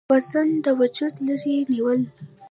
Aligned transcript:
وزن 0.11 0.49
د 0.63 0.67
وجوده 0.79 1.19
لرې 1.27 1.57
نيول، 1.71 2.01